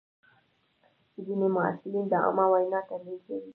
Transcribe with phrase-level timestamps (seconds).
[1.25, 3.49] ځینې محصلین د عامه وینا تمرین کوي.